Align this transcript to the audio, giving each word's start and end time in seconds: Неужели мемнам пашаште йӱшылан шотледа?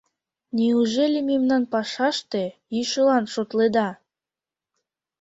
Неужели 0.57 1.19
мемнам 1.29 1.63
пашаште 1.73 2.43
йӱшылан 2.75 3.25
шотледа? 3.33 3.89